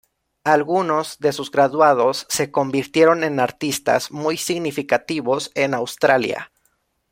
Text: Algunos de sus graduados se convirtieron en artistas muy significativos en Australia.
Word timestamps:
Algunos 0.45 1.19
de 1.19 1.31
sus 1.31 1.51
graduados 1.51 2.25
se 2.27 2.49
convirtieron 2.49 3.23
en 3.23 3.39
artistas 3.39 4.09
muy 4.11 4.35
significativos 4.35 5.51
en 5.53 5.75
Australia. 5.75 6.51